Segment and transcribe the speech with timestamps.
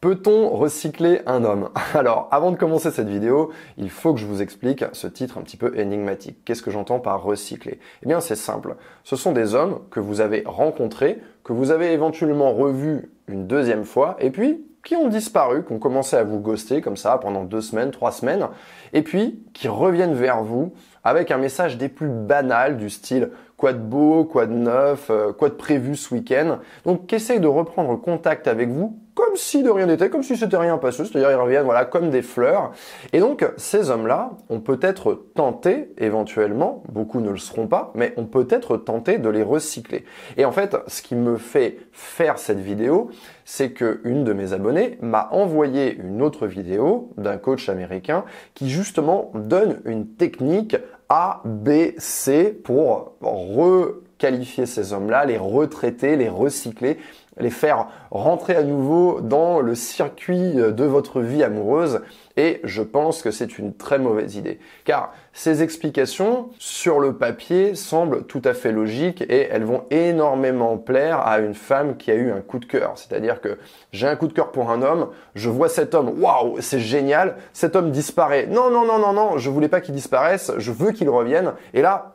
[0.00, 4.40] Peut-on recycler un homme Alors, avant de commencer cette vidéo, il faut que je vous
[4.40, 6.38] explique ce titre un petit peu énigmatique.
[6.46, 7.78] Qu'est-ce que j'entends par recycler?
[8.02, 8.76] Eh bien, c'est simple.
[9.04, 13.84] Ce sont des hommes que vous avez rencontrés, que vous avez éventuellement revus une deuxième
[13.84, 17.44] fois, et puis qui ont disparu, qui ont commencé à vous ghoster comme ça pendant
[17.44, 18.48] deux semaines, trois semaines,
[18.94, 20.72] et puis qui reviennent vers vous
[21.04, 25.34] avec un message des plus banals du style quoi de beau, quoi de neuf, euh,
[25.34, 26.60] quoi de prévu ce week-end.
[26.86, 30.34] Donc, qui essayent de reprendre contact avec vous comme si de rien n'était, comme si
[30.34, 32.72] c'était rien passé, c'est-à-dire ils reviennent voilà comme des fleurs.
[33.12, 38.14] Et donc ces hommes-là, on peut être tenté éventuellement, beaucoup ne le seront pas, mais
[38.16, 40.06] on peut être tenté de les recycler.
[40.38, 43.10] Et en fait, ce qui me fait faire cette vidéo,
[43.44, 48.24] c'est que une de mes abonnées m'a envoyé une autre vidéo d'un coach américain
[48.54, 50.76] qui justement donne une technique
[51.10, 56.98] A, B, C pour requalifier ces hommes-là, les retraiter, les recycler
[57.38, 62.00] les faire rentrer à nouveau dans le circuit de votre vie amoureuse
[62.36, 64.60] et je pense que c'est une très mauvaise idée.
[64.84, 70.76] Car ces explications sur le papier semblent tout à fait logiques et elles vont énormément
[70.78, 72.92] plaire à une femme qui a eu un coup de cœur.
[72.96, 73.58] C'est-à-dire que
[73.92, 77.36] j'ai un coup de cœur pour un homme, je vois cet homme, waouh, c'est génial,
[77.52, 78.46] cet homme disparaît.
[78.46, 81.52] Non, non, non, non, non, je voulais pas qu'il disparaisse, je veux qu'il revienne.
[81.74, 82.12] Et là,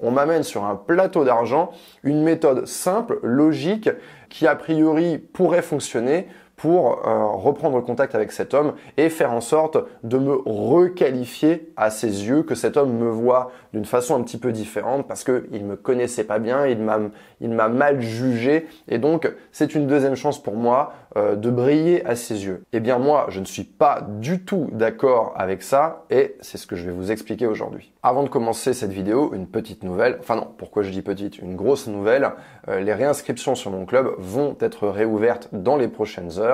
[0.00, 1.70] on m'amène sur un plateau d'argent
[2.02, 3.90] une méthode simple, logique,
[4.28, 9.40] qui a priori pourrait fonctionner pour euh, reprendre contact avec cet homme et faire en
[9.40, 14.22] sorte de me requalifier à ses yeux, que cet homme me voit d'une façon un
[14.22, 16.98] petit peu différente parce qu'il me connaissait pas bien, il m'a,
[17.40, 22.04] il m'a mal jugé et donc c'est une deuxième chance pour moi euh, de briller
[22.06, 22.62] à ses yeux.
[22.72, 26.66] Eh bien moi, je ne suis pas du tout d'accord avec ça et c'est ce
[26.66, 27.92] que je vais vous expliquer aujourd'hui.
[28.02, 31.56] Avant de commencer cette vidéo, une petite nouvelle, enfin non, pourquoi je dis petite, une
[31.56, 32.30] grosse nouvelle,
[32.68, 36.45] euh, les réinscriptions sur mon club vont être réouvertes dans les prochaines heures.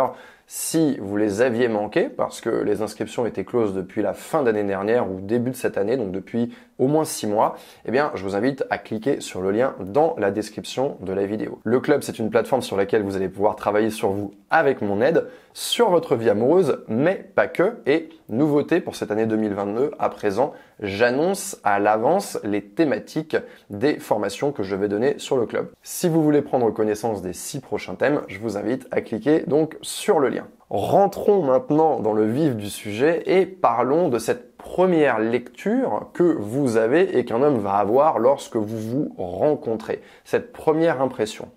[0.54, 4.64] Si vous les aviez manquées, parce que les inscriptions étaient closes depuis la fin d'année
[4.64, 8.22] dernière ou début de cette année, donc depuis au moins 6 mois, eh bien, je
[8.22, 11.60] vous invite à cliquer sur le lien dans la description de la vidéo.
[11.64, 15.00] Le club, c'est une plateforme sur laquelle vous allez pouvoir travailler sur vous avec mon
[15.00, 17.76] aide, sur votre vie amoureuse, mais pas que.
[17.86, 20.52] Et nouveauté pour cette année 2022, à présent,
[20.82, 23.36] j'annonce à l'avance les thématiques
[23.70, 25.70] des formations que je vais donner sur le club.
[25.82, 29.78] Si vous voulez prendre connaissance des six prochains thèmes, je vous invite à cliquer donc
[29.80, 30.46] sur le lien.
[30.68, 36.76] Rentrons maintenant dans le vif du sujet et parlons de cette première lecture que vous
[36.76, 40.00] avez et qu'un homme va avoir lorsque vous vous rencontrez.
[40.24, 41.48] Cette première impression.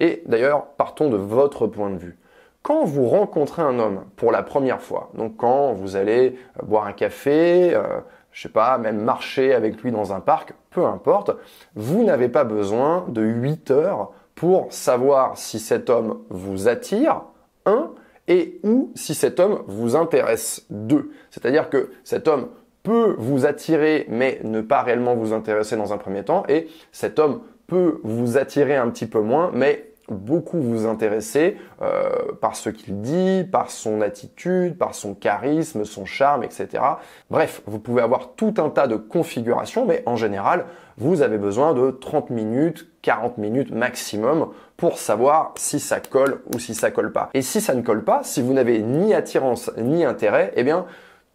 [0.00, 2.18] Et d'ailleurs, partons de votre point de vue.
[2.62, 6.92] Quand vous rencontrez un homme pour la première fois, donc quand vous allez boire un
[6.92, 8.00] café, euh,
[8.36, 11.30] je sais pas, même marcher avec lui dans un parc, peu importe,
[11.74, 17.22] vous n'avez pas besoin de 8 heures pour savoir si cet homme vous attire,
[17.64, 17.92] un,
[18.28, 21.12] et ou si cet homme vous intéresse, deux.
[21.30, 22.48] C'est-à-dire que cet homme
[22.82, 27.18] peut vous attirer mais ne pas réellement vous intéresser dans un premier temps, et cet
[27.18, 32.70] homme peut vous attirer un petit peu moins, mais beaucoup vous intéresser euh, par ce
[32.70, 36.82] qu'il dit, par son attitude, par son charisme, son charme, etc.
[37.30, 40.66] Bref, vous pouvez avoir tout un tas de configurations, mais en général,
[40.98, 46.58] vous avez besoin de 30 minutes, 40 minutes maximum pour savoir si ça colle ou
[46.58, 47.30] si ça colle pas.
[47.34, 50.86] Et si ça ne colle pas, si vous n'avez ni attirance ni intérêt, eh bien,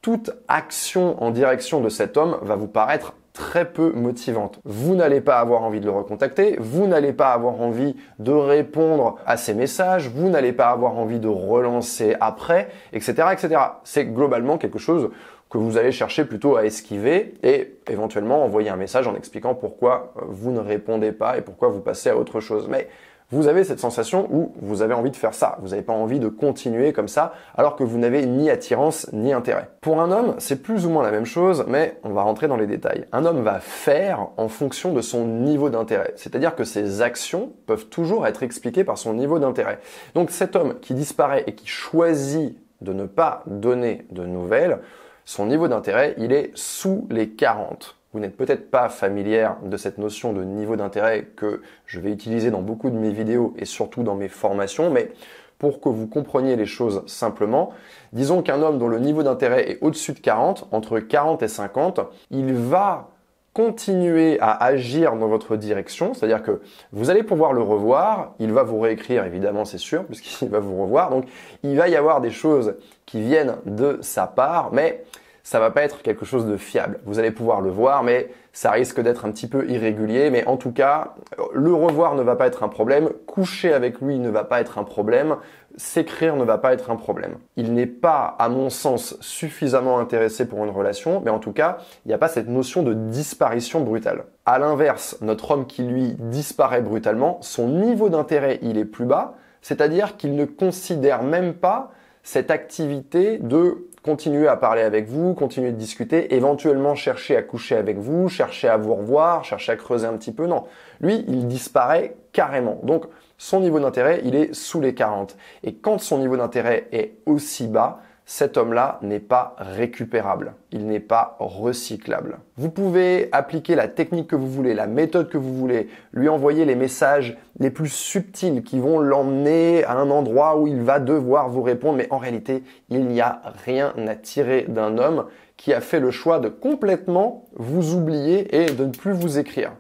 [0.02, 4.60] toute action en direction de cet homme va vous paraître très peu motivante.
[4.66, 9.18] Vous n'allez pas avoir envie de le recontacter, vous n'allez pas avoir envie de répondre
[9.26, 13.62] à ses messages, vous n'allez pas avoir envie de relancer après, etc., etc.
[13.84, 15.10] C'est globalement quelque chose
[15.52, 20.14] que vous allez chercher plutôt à esquiver et éventuellement envoyer un message en expliquant pourquoi
[20.18, 22.68] euh, vous ne répondez pas et pourquoi vous passez à autre chose.
[22.70, 22.88] Mais
[23.32, 25.58] vous avez cette sensation où vous avez envie de faire ça.
[25.62, 29.32] Vous n'avez pas envie de continuer comme ça alors que vous n'avez ni attirance ni
[29.32, 29.70] intérêt.
[29.82, 32.58] Pour un homme, c'est plus ou moins la même chose, mais on va rentrer dans
[32.58, 33.06] les détails.
[33.12, 36.14] Un homme va faire en fonction de son niveau d'intérêt.
[36.18, 39.80] C'est-à-dire que ses actions peuvent toujours être expliquées par son niveau d'intérêt.
[40.14, 44.80] Donc cet homme qui disparaît et qui choisit de ne pas donner de nouvelles,
[45.24, 49.98] son niveau d'intérêt, il est sous les 40 vous n'êtes peut-être pas familière de cette
[49.98, 54.04] notion de niveau d'intérêt que je vais utiliser dans beaucoup de mes vidéos et surtout
[54.04, 55.12] dans mes formations, mais
[55.60, 57.72] pour que vous compreniez les choses simplement,
[58.14, 62.02] disons qu'un homme dont le niveau d'intérêt est au-dessus de 40, entre 40 et 50,
[62.32, 63.12] il va
[63.54, 66.62] continuer à agir dans votre direction, c'est-à-dire que
[66.94, 70.82] vous allez pouvoir le revoir, il va vous réécrire évidemment c'est sûr, puisqu'il va vous
[70.82, 71.26] revoir, donc
[71.64, 72.76] il va y avoir des choses
[73.06, 75.04] qui viennent de sa part, mais
[75.44, 77.00] ça va pas être quelque chose de fiable.
[77.06, 80.30] Vous allez pouvoir le voir, mais ça risque d'être un petit peu irrégulier.
[80.30, 81.16] Mais en tout cas,
[81.54, 84.78] le revoir ne va pas être un problème, coucher avec lui ne va pas être
[84.78, 85.38] un problème,
[85.78, 87.38] s'écrire ne va pas être un problème.
[87.56, 91.78] Il n'est pas, à mon sens, suffisamment intéressé pour une relation, mais en tout cas,
[92.06, 94.26] il n'y a pas cette notion de disparition brutale.
[94.46, 99.36] À l'inverse, notre homme qui lui disparaît brutalement, son niveau d'intérêt il est plus bas,
[99.62, 101.92] c'est-à-dire qu'il ne considère même pas
[102.24, 107.76] cette activité de continuer à parler avec vous, continuer de discuter, éventuellement chercher à coucher
[107.76, 110.48] avec vous, chercher à vous revoir, chercher à creuser un petit peu.
[110.48, 110.66] Non,
[111.00, 112.80] lui, il disparaît carrément.
[112.84, 113.06] Donc,
[113.38, 115.36] son niveau d'intérêt, il est sous les 40.
[115.64, 118.02] Et quand son niveau d'intérêt est aussi bas,
[118.32, 122.38] cet homme-là n'est pas récupérable, il n'est pas recyclable.
[122.56, 126.64] Vous pouvez appliquer la technique que vous voulez, la méthode que vous voulez, lui envoyer
[126.64, 131.50] les messages les plus subtils qui vont l'emmener à un endroit où il va devoir
[131.50, 135.26] vous répondre, mais en réalité, il n'y a rien à tirer d'un homme
[135.58, 139.74] qui a fait le choix de complètement vous oublier et de ne plus vous écrire.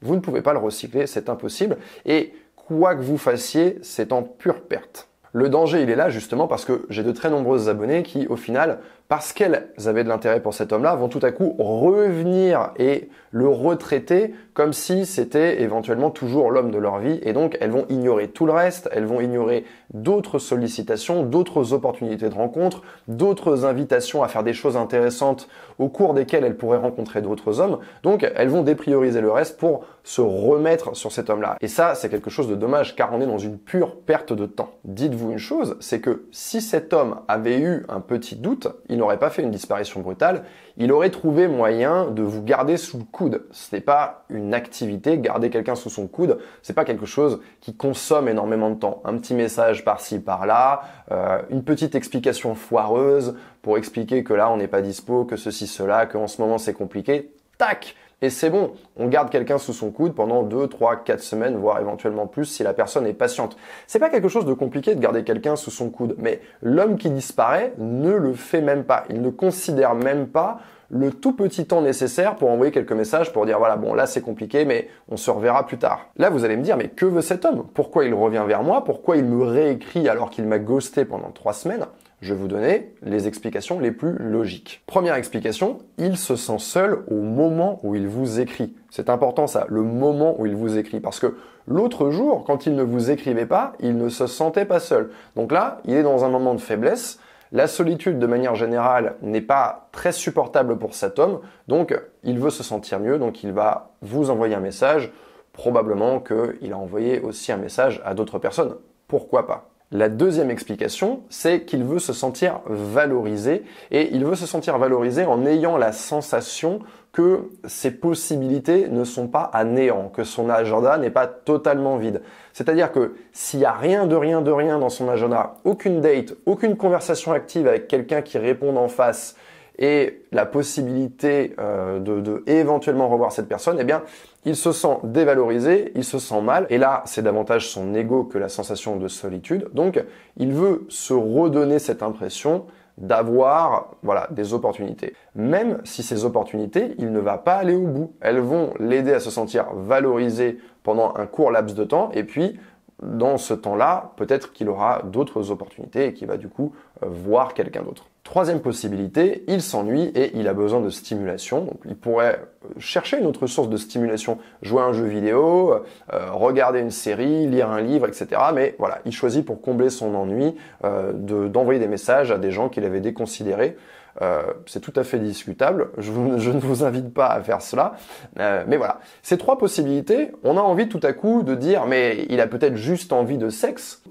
[0.00, 1.76] Vous ne pouvez pas le recycler, c'est impossible,
[2.06, 5.10] et quoi que vous fassiez, c'est en pure perte.
[5.32, 8.36] Le danger, il est là justement parce que j'ai de très nombreuses abonnés qui, au
[8.36, 8.78] final,
[9.08, 13.48] parce qu'elles avaient de l'intérêt pour cet homme-là, vont tout à coup revenir et le
[13.48, 17.18] retraiter comme si c'était éventuellement toujours l'homme de leur vie.
[17.22, 19.64] Et donc, elles vont ignorer tout le reste, elles vont ignorer
[19.94, 26.12] d'autres sollicitations, d'autres opportunités de rencontre, d'autres invitations à faire des choses intéressantes au cours
[26.12, 27.78] desquelles elles pourraient rencontrer d'autres hommes.
[28.02, 31.56] Donc, elles vont déprioriser le reste pour se remettre sur cet homme-là.
[31.60, 34.46] Et ça, c'est quelque chose de dommage car on est dans une pure perte de
[34.46, 34.70] temps.
[34.84, 39.30] Dites-vous une chose, c'est que si cet homme avait eu un petit doute, n'aurait pas
[39.30, 40.44] fait une disparition brutale,
[40.76, 43.46] il aurait trouvé moyen de vous garder sous le coude.
[43.50, 47.74] Ce n'est pas une activité, garder quelqu'un sous son coude, c'est pas quelque chose qui
[47.74, 49.00] consomme énormément de temps.
[49.04, 54.56] Un petit message par-ci par-là, euh, une petite explication foireuse pour expliquer que là on
[54.56, 57.32] n'est pas dispo, que ceci cela, qu'en ce moment c'est compliqué.
[57.58, 61.56] Tac et c'est bon, on garde quelqu'un sous son coude pendant 2, 3, 4 semaines,
[61.56, 63.56] voire éventuellement plus si la personne est patiente.
[63.86, 67.10] C'est pas quelque chose de compliqué de garder quelqu'un sous son coude, mais l'homme qui
[67.10, 69.04] disparaît ne le fait même pas.
[69.08, 70.58] Il ne considère même pas
[70.90, 74.22] le tout petit temps nécessaire pour envoyer quelques messages pour dire voilà bon là c'est
[74.22, 76.08] compliqué mais on se reverra plus tard.
[76.16, 77.66] Là vous allez me dire mais que veut cet homme?
[77.74, 78.84] Pourquoi il revient vers moi?
[78.84, 81.86] Pourquoi il me réécrit alors qu'il m'a ghosté pendant trois semaines?
[82.20, 84.82] Je vais vous donner les explications les plus logiques.
[84.86, 88.74] Première explication, il se sent seul au moment où il vous écrit.
[88.90, 90.98] C'est important ça, le moment où il vous écrit.
[90.98, 91.36] Parce que
[91.66, 95.10] l'autre jour, quand il ne vous écrivait pas, il ne se sentait pas seul.
[95.36, 97.20] Donc là, il est dans un moment de faiblesse.
[97.52, 101.40] La solitude, de manière générale, n'est pas très supportable pour cet homme.
[101.66, 103.18] Donc, il veut se sentir mieux.
[103.18, 105.12] Donc, il va vous envoyer un message.
[105.54, 108.74] Probablement qu'il a envoyé aussi un message à d'autres personnes.
[109.06, 109.70] Pourquoi pas?
[109.90, 115.24] La deuxième explication, c'est qu'il veut se sentir valorisé et il veut se sentir valorisé
[115.24, 116.80] en ayant la sensation
[117.10, 122.20] que ses possibilités ne sont pas à néant, que son agenda n'est pas totalement vide.
[122.52, 126.34] C'est-à-dire que s'il n'y a rien de rien de rien dans son agenda, aucune date,
[126.44, 129.36] aucune conversation active avec quelqu'un qui répond en face,
[129.78, 134.02] et la possibilité euh, de, éventuellement revoir cette personne, eh bien,
[134.44, 138.38] il se sent dévalorisé, il se sent mal, et là, c'est davantage son ego que
[138.38, 139.68] la sensation de solitude.
[139.72, 140.02] Donc,
[140.36, 145.14] il veut se redonner cette impression d'avoir voilà des opportunités.
[145.34, 148.12] Même si ces opportunités, il ne va pas aller au bout.
[148.20, 152.58] Elles vont l'aider à se sentir valorisé pendant un court laps de temps, et puis
[153.02, 157.54] dans ce temps-là, peut-être qu'il aura d'autres opportunités et qu'il va du coup euh, voir
[157.54, 158.06] quelqu'un d'autre.
[158.28, 161.62] Troisième possibilité, il s'ennuie et il a besoin de stimulation.
[161.62, 165.72] Donc il pourrait euh, chercher une autre source de stimulation, jouer à un jeu vidéo,
[166.12, 168.28] euh, regarder une série, lire un livre, etc.
[168.54, 172.84] Mais voilà, il choisit pour combler son ennui d'envoyer des messages à des gens qu'il
[172.84, 173.76] avait déconsidérés.
[174.20, 175.90] Euh, c'est tout à fait discutable.
[175.98, 177.94] Je, ne vous invite pas à faire cela.
[178.38, 179.00] Euh, mais voilà.
[179.22, 182.76] Ces trois possibilités, on a envie tout à coup de dire, mais il a peut-être
[182.76, 184.02] juste envie de sexe.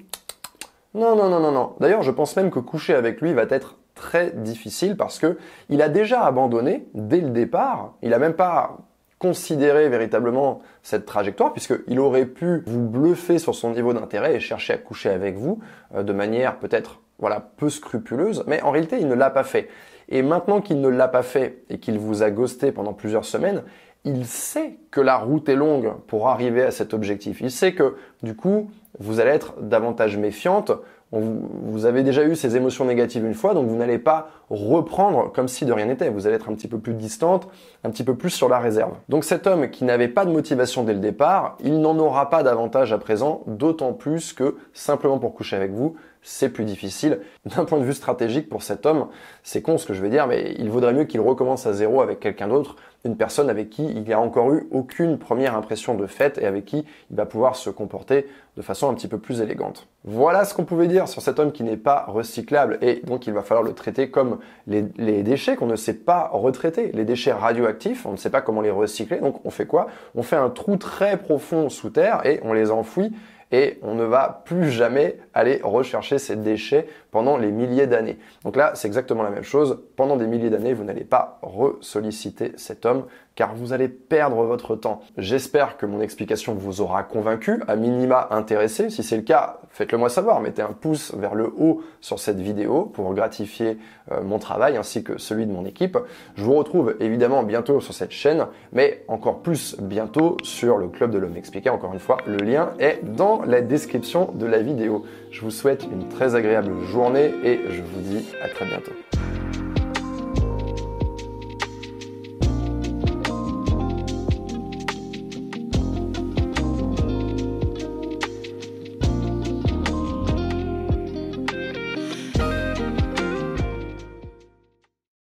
[0.93, 1.75] Non, non, non, non, non.
[1.79, 5.37] D'ailleurs, je pense même que coucher avec lui va être très difficile parce que
[5.69, 7.95] il a déjà abandonné dès le départ.
[8.01, 8.77] Il a même pas
[9.19, 14.73] considéré véritablement cette trajectoire puisqu'il aurait pu vous bluffer sur son niveau d'intérêt et chercher
[14.73, 15.59] à coucher avec vous
[15.95, 19.69] euh, de manière peut-être voilà peu scrupuleuse, mais en réalité il ne l'a pas fait.
[20.09, 23.63] Et maintenant qu'il ne l'a pas fait et qu'il vous a ghosté pendant plusieurs semaines,
[24.05, 27.41] il sait que la route est longue pour arriver à cet objectif.
[27.41, 30.71] Il sait que du coup, vous allez être davantage méfiante.
[31.11, 35.47] Vous avez déjà eu ces émotions négatives une fois, donc vous n'allez pas reprendre comme
[35.47, 36.09] si de rien n'était.
[36.09, 37.47] Vous allez être un petit peu plus distante,
[37.85, 38.91] un petit peu plus sur la réserve.
[39.07, 42.43] Donc cet homme qui n'avait pas de motivation dès le départ, il n'en aura pas
[42.43, 45.95] davantage à présent, d'autant plus que simplement pour coucher avec vous,
[46.27, 47.21] c'est plus difficile.
[47.45, 49.07] D'un point de vue stratégique pour cet homme,
[49.43, 52.01] c'est con ce que je vais dire, mais il vaudrait mieux qu'il recommence à zéro
[52.01, 56.05] avec quelqu'un d'autre, une personne avec qui il a encore eu aucune première impression de
[56.05, 59.39] fait et avec qui il va pouvoir se comporter de façon un petit peu plus
[59.39, 59.87] élégante.
[60.03, 63.33] Voilà ce qu'on pouvait dire sur cet homme qui n'est pas recyclable et donc il
[63.33, 64.81] va falloir le traiter comme les
[65.23, 68.71] déchets qu'on ne sait pas retraiter, les déchets radioactifs, on ne sait pas comment les
[68.71, 69.87] recycler, donc on fait quoi?
[70.13, 73.13] On fait un trou très profond sous terre et on les enfouit
[73.51, 78.17] et on ne va plus jamais aller rechercher ces déchets pendant les milliers d'années.
[78.43, 79.81] Donc là, c'est exactement la même chose.
[79.95, 83.05] Pendant des milliers d'années, vous n'allez pas ressolliciter cet homme
[83.37, 85.01] car vous allez perdre votre temps.
[85.15, 88.89] J'espère que mon explication vous aura convaincu, à minima intéressé.
[88.89, 90.41] Si c'est le cas, faites-le moi savoir.
[90.41, 93.77] Mettez un pouce vers le haut sur cette vidéo pour gratifier
[94.11, 95.99] euh, mon travail ainsi que celui de mon équipe.
[96.35, 101.11] Je vous retrouve évidemment bientôt sur cette chaîne, mais encore plus bientôt sur le Club
[101.11, 101.69] de l'Homme Expliqué.
[101.69, 103.05] Encore une fois, le lien est
[103.45, 105.05] la description de la vidéo.
[105.31, 108.93] Je vous souhaite une très agréable journée et je vous dis à très bientôt.